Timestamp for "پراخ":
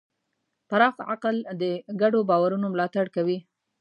0.69-0.95